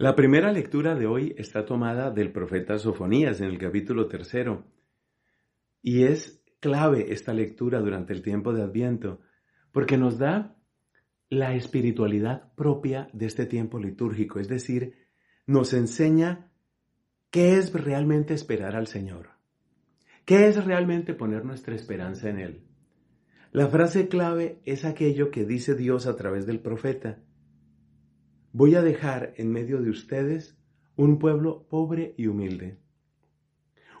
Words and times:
La 0.00 0.14
primera 0.14 0.52
lectura 0.52 0.94
de 0.94 1.08
hoy 1.08 1.34
está 1.38 1.64
tomada 1.64 2.12
del 2.12 2.30
profeta 2.30 2.78
Sofonías 2.78 3.40
en 3.40 3.48
el 3.48 3.58
capítulo 3.58 4.06
tercero. 4.06 4.64
Y 5.82 6.04
es 6.04 6.40
clave 6.60 7.12
esta 7.12 7.34
lectura 7.34 7.80
durante 7.80 8.12
el 8.12 8.22
tiempo 8.22 8.52
de 8.52 8.62
Adviento, 8.62 9.18
porque 9.72 9.98
nos 9.98 10.16
da 10.16 10.56
la 11.30 11.52
espiritualidad 11.56 12.54
propia 12.54 13.10
de 13.12 13.26
este 13.26 13.44
tiempo 13.44 13.80
litúrgico, 13.80 14.38
es 14.38 14.46
decir, 14.46 14.94
nos 15.46 15.72
enseña 15.72 16.52
qué 17.32 17.56
es 17.56 17.72
realmente 17.72 18.34
esperar 18.34 18.76
al 18.76 18.86
Señor, 18.86 19.30
qué 20.24 20.46
es 20.46 20.64
realmente 20.64 21.12
poner 21.12 21.44
nuestra 21.44 21.74
esperanza 21.74 22.28
en 22.28 22.38
Él. 22.38 22.62
La 23.50 23.66
frase 23.66 24.06
clave 24.06 24.60
es 24.64 24.84
aquello 24.84 25.32
que 25.32 25.44
dice 25.44 25.74
Dios 25.74 26.06
a 26.06 26.14
través 26.14 26.46
del 26.46 26.60
profeta, 26.60 27.18
voy 28.52 28.74
a 28.74 28.82
dejar 28.82 29.34
en 29.36 29.50
medio 29.50 29.80
de 29.80 29.90
ustedes 29.90 30.56
un 30.96 31.18
pueblo 31.18 31.66
pobre 31.68 32.14
y 32.16 32.26
humilde. 32.26 32.78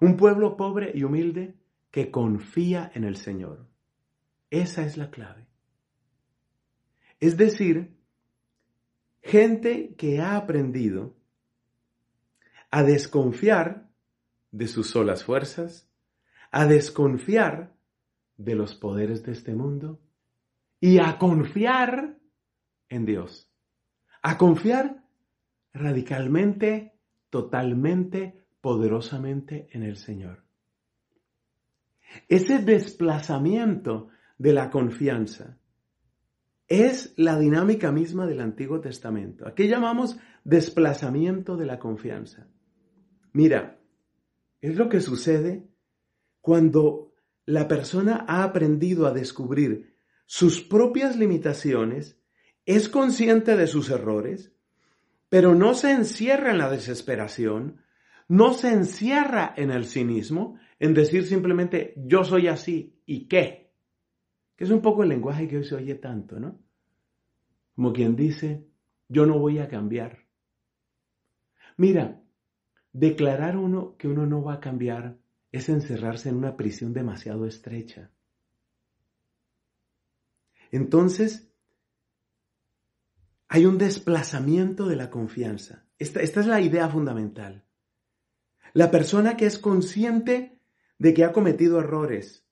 Un 0.00 0.16
pueblo 0.16 0.56
pobre 0.56 0.92
y 0.94 1.02
humilde 1.02 1.56
que 1.90 2.10
confía 2.10 2.90
en 2.94 3.04
el 3.04 3.16
Señor. 3.16 3.66
Esa 4.50 4.84
es 4.84 4.96
la 4.96 5.10
clave. 5.10 5.46
Es 7.20 7.36
decir, 7.36 7.96
gente 9.22 9.94
que 9.96 10.20
ha 10.20 10.36
aprendido 10.36 11.16
a 12.70 12.82
desconfiar 12.82 13.88
de 14.50 14.68
sus 14.68 14.90
solas 14.90 15.24
fuerzas, 15.24 15.88
a 16.50 16.66
desconfiar 16.66 17.74
de 18.36 18.54
los 18.54 18.74
poderes 18.74 19.22
de 19.24 19.32
este 19.32 19.54
mundo 19.54 20.00
y 20.80 20.98
a 20.98 21.18
confiar 21.18 22.18
en 22.88 23.06
Dios 23.06 23.53
a 24.26 24.38
confiar 24.38 25.04
radicalmente, 25.74 26.94
totalmente, 27.28 28.46
poderosamente 28.62 29.68
en 29.72 29.82
el 29.82 29.98
Señor. 29.98 30.44
Ese 32.26 32.60
desplazamiento 32.60 34.08
de 34.38 34.54
la 34.54 34.70
confianza 34.70 35.58
es 36.68 37.12
la 37.18 37.38
dinámica 37.38 37.92
misma 37.92 38.26
del 38.26 38.40
Antiguo 38.40 38.80
Testamento. 38.80 39.46
¿A 39.46 39.54
qué 39.54 39.68
llamamos 39.68 40.16
desplazamiento 40.42 41.58
de 41.58 41.66
la 41.66 41.78
confianza? 41.78 42.48
Mira, 43.34 43.78
es 44.62 44.74
lo 44.74 44.88
que 44.88 45.02
sucede 45.02 45.68
cuando 46.40 47.12
la 47.44 47.68
persona 47.68 48.24
ha 48.26 48.42
aprendido 48.42 49.06
a 49.06 49.12
descubrir 49.12 49.98
sus 50.24 50.62
propias 50.62 51.18
limitaciones 51.18 52.18
es 52.66 52.88
consciente 52.88 53.56
de 53.56 53.66
sus 53.66 53.90
errores, 53.90 54.52
pero 55.28 55.54
no 55.54 55.74
se 55.74 55.90
encierra 55.90 56.50
en 56.50 56.58
la 56.58 56.70
desesperación, 56.70 57.80
no 58.28 58.54
se 58.54 58.72
encierra 58.72 59.52
en 59.56 59.70
el 59.70 59.84
cinismo, 59.84 60.58
en 60.78 60.94
decir 60.94 61.26
simplemente 61.26 61.94
yo 61.96 62.24
soy 62.24 62.48
así 62.48 63.00
y 63.06 63.26
qué, 63.26 63.72
que 64.56 64.64
es 64.64 64.70
un 64.70 64.80
poco 64.80 65.02
el 65.02 65.08
lenguaje 65.08 65.48
que 65.48 65.58
hoy 65.58 65.64
se 65.64 65.74
oye 65.74 65.96
tanto, 65.96 66.38
¿no? 66.38 66.60
Como 67.74 67.92
quien 67.92 68.16
dice, 68.16 68.66
yo 69.08 69.26
no 69.26 69.38
voy 69.38 69.58
a 69.58 69.68
cambiar. 69.68 70.24
Mira, 71.76 72.22
declarar 72.92 73.56
uno 73.56 73.96
que 73.96 74.08
uno 74.08 74.26
no 74.26 74.42
va 74.42 74.54
a 74.54 74.60
cambiar 74.60 75.18
es 75.50 75.68
encerrarse 75.68 76.28
en 76.28 76.36
una 76.36 76.56
prisión 76.56 76.92
demasiado 76.92 77.46
estrecha. 77.46 78.10
Entonces, 80.70 81.53
hay 83.54 83.66
un 83.66 83.78
desplazamiento 83.78 84.88
de 84.88 84.96
la 84.96 85.10
confianza. 85.10 85.84
Esta, 86.00 86.20
es 86.20 86.46
la 86.48 86.60
idea 86.60 86.88
fundamental. 86.88 87.62
La 88.72 88.90
persona 88.90 89.36
que 89.36 89.46
es 89.46 89.60
consciente 89.60 90.58
de 90.98 91.14
que 91.14 91.22
ha 91.22 91.30
cometido 91.30 91.78
errores, 91.78 92.44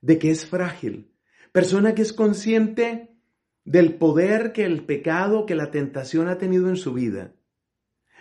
de 0.00 0.18
que 0.18 0.30
es 0.30 0.46
frágil, 0.46 1.12
persona 1.52 1.94
que 1.94 2.00
es 2.00 2.14
consciente 2.14 3.14
del 3.66 3.96
poder 3.96 4.54
que 4.54 4.64
el 4.64 4.86
pecado, 4.86 5.44
que 5.44 5.54
la 5.54 5.70
tentación 5.70 6.28
ha 6.28 6.38
tenido 6.38 6.70
en 6.70 6.76
su 6.76 6.94
vida, 6.94 7.34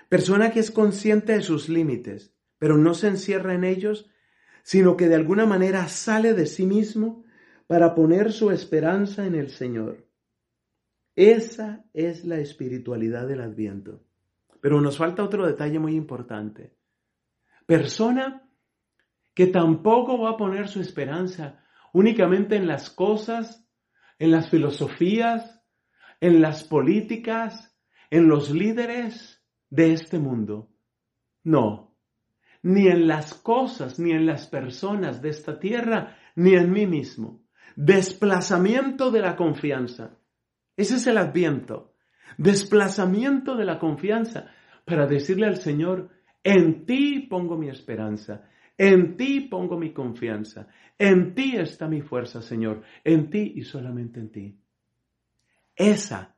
persona 0.09 0.51
que 0.51 0.59
es 0.59 0.69
consciente 0.69 1.31
de 1.31 1.41
sus 1.41 1.69
límites, 1.69 2.35
pero 2.57 2.75
no 2.75 2.93
se 2.93 3.07
encierra 3.07 3.53
en 3.53 3.63
ellos, 3.63 4.11
sino 4.63 4.97
que 4.97 5.07
de 5.07 5.15
alguna 5.15 5.45
manera 5.45 5.87
sale 5.87 6.33
de 6.33 6.45
sí 6.45 6.65
mismo 6.65 7.23
para 7.67 7.95
poner 7.95 8.33
su 8.33 8.51
esperanza 8.51 9.25
en 9.25 9.35
el 9.35 9.49
Señor. 9.49 10.10
Esa 11.21 11.85
es 11.93 12.25
la 12.25 12.39
espiritualidad 12.39 13.27
del 13.27 13.41
adviento. 13.41 14.01
Pero 14.59 14.81
nos 14.81 14.97
falta 14.97 15.23
otro 15.23 15.45
detalle 15.45 15.77
muy 15.77 15.93
importante. 15.93 16.73
Persona 17.67 18.49
que 19.35 19.45
tampoco 19.45 20.17
va 20.17 20.31
a 20.31 20.37
poner 20.37 20.67
su 20.67 20.81
esperanza 20.81 21.63
únicamente 21.93 22.55
en 22.55 22.65
las 22.65 22.89
cosas, 22.89 23.69
en 24.17 24.31
las 24.31 24.49
filosofías, 24.49 25.61
en 26.21 26.41
las 26.41 26.63
políticas, 26.63 27.71
en 28.09 28.27
los 28.27 28.49
líderes 28.49 29.45
de 29.69 29.93
este 29.93 30.17
mundo. 30.17 30.71
No, 31.43 31.95
ni 32.63 32.87
en 32.87 33.07
las 33.07 33.35
cosas, 33.35 33.99
ni 33.99 34.09
en 34.09 34.25
las 34.25 34.47
personas 34.47 35.21
de 35.21 35.29
esta 35.29 35.59
tierra, 35.59 36.17
ni 36.35 36.55
en 36.55 36.71
mí 36.71 36.87
mismo. 36.87 37.43
Desplazamiento 37.75 39.11
de 39.11 39.19
la 39.19 39.35
confianza. 39.35 40.17
Ese 40.81 40.95
es 40.95 41.05
el 41.05 41.19
adviento. 41.19 41.93
Desplazamiento 42.39 43.55
de 43.55 43.65
la 43.65 43.77
confianza 43.77 44.47
para 44.83 45.05
decirle 45.05 45.45
al 45.45 45.57
Señor, 45.57 46.09
en 46.43 46.87
ti 46.87 47.27
pongo 47.29 47.55
mi 47.55 47.69
esperanza, 47.69 48.49
en 48.79 49.15
ti 49.15 49.41
pongo 49.41 49.77
mi 49.77 49.93
confianza, 49.93 50.69
en 50.97 51.35
ti 51.35 51.55
está 51.55 51.87
mi 51.87 52.01
fuerza, 52.01 52.41
Señor, 52.41 52.81
en 53.03 53.29
ti 53.29 53.53
y 53.57 53.61
solamente 53.61 54.19
en 54.19 54.31
ti. 54.31 54.59
Esa, 55.75 56.35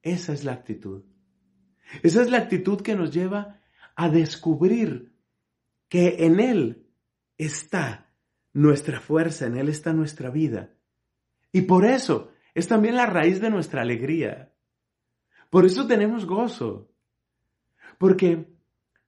esa 0.00 0.32
es 0.32 0.42
la 0.42 0.52
actitud. 0.52 1.04
Esa 2.02 2.22
es 2.22 2.30
la 2.30 2.38
actitud 2.38 2.80
que 2.80 2.96
nos 2.96 3.12
lleva 3.12 3.60
a 3.94 4.08
descubrir 4.08 5.12
que 5.90 6.24
en 6.24 6.40
Él 6.40 6.86
está 7.36 8.10
nuestra 8.54 9.02
fuerza, 9.02 9.44
en 9.44 9.58
Él 9.58 9.68
está 9.68 9.92
nuestra 9.92 10.30
vida. 10.30 10.70
Y 11.52 11.60
por 11.62 11.84
eso 11.84 12.31
es 12.54 12.68
también 12.68 12.96
la 12.96 13.06
raíz 13.06 13.40
de 13.40 13.50
nuestra 13.50 13.82
alegría. 13.82 14.52
Por 15.50 15.64
eso 15.64 15.86
tenemos 15.86 16.26
gozo. 16.26 16.90
Porque 17.98 18.48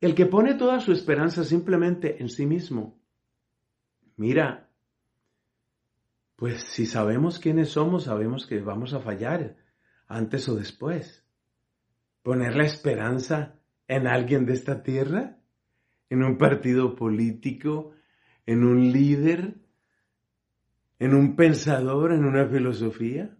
el 0.00 0.14
que 0.14 0.26
pone 0.26 0.54
toda 0.54 0.80
su 0.80 0.92
esperanza 0.92 1.44
simplemente 1.44 2.20
en 2.20 2.28
sí 2.28 2.46
mismo, 2.46 3.00
mira, 4.16 4.68
pues 6.36 6.62
si 6.62 6.86
sabemos 6.86 7.38
quiénes 7.38 7.70
somos, 7.70 8.04
sabemos 8.04 8.46
que 8.46 8.60
vamos 8.60 8.92
a 8.92 9.00
fallar 9.00 9.56
antes 10.06 10.48
o 10.48 10.54
después. 10.54 11.24
Poner 12.22 12.56
la 12.56 12.64
esperanza 12.64 13.58
en 13.88 14.06
alguien 14.06 14.46
de 14.46 14.54
esta 14.54 14.82
tierra, 14.82 15.38
en 16.10 16.22
un 16.22 16.38
partido 16.38 16.96
político, 16.96 17.92
en 18.46 18.64
un 18.64 18.92
líder, 18.92 19.56
en 20.98 21.14
un 21.14 21.36
pensador, 21.36 22.12
en 22.12 22.24
una 22.24 22.46
filosofía? 22.46 23.36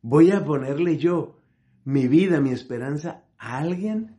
¿Voy 0.00 0.30
a 0.32 0.44
ponerle 0.44 0.98
yo 0.98 1.38
mi 1.84 2.08
vida, 2.08 2.40
mi 2.40 2.50
esperanza 2.50 3.24
a 3.38 3.58
alguien? 3.58 4.16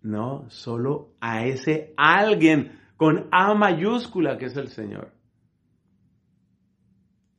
No, 0.00 0.48
solo 0.48 1.14
a 1.20 1.44
ese 1.46 1.92
alguien 1.96 2.78
con 2.96 3.28
A 3.30 3.54
mayúscula 3.54 4.38
que 4.38 4.46
es 4.46 4.56
el 4.56 4.68
Señor. 4.68 5.12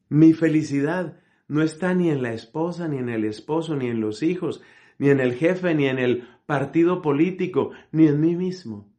Mi 0.09 0.34
felicidad 0.34 1.19
no 1.47 1.62
está 1.62 1.94
ni 1.94 2.09
en 2.09 2.22
la 2.22 2.34
esposa, 2.34 2.88
ni 2.88 2.97
en 2.97 3.09
el 3.09 3.25
esposo, 3.25 3.75
ni 3.75 3.88
en 3.88 4.01
los 4.01 4.24
hijos, 4.24 4.62
ni 4.97 5.09
en 5.09 5.19
el 5.19 5.36
jefe, 5.36 5.74
ni 5.74 5.88
en 5.88 6.00
el 6.00 6.28
partido 6.46 7.01
político, 7.01 7.71
ni 7.92 8.07
en 8.07 8.19
mí 8.19 8.36
mismo. 8.36 8.92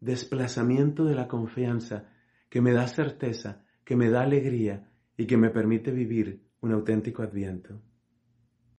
Desplazamiento 0.00 1.04
de 1.04 1.14
la 1.14 1.28
confianza 1.28 2.08
que 2.48 2.60
me 2.60 2.72
da 2.72 2.86
certeza 2.86 3.65
que 3.86 3.96
me 3.96 4.10
da 4.10 4.22
alegría 4.22 4.90
y 5.16 5.26
que 5.26 5.38
me 5.38 5.48
permite 5.48 5.92
vivir 5.92 6.42
un 6.60 6.72
auténtico 6.72 7.22
adviento. 7.22 7.80